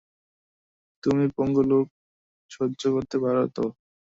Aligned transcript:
তুমি 1.03 1.25
পঙ্গু 1.37 1.63
লোক 1.71 1.85
সহ্য 2.51 2.81
করতে 2.95 3.15
পার 3.21 3.35
তো? 3.55 3.65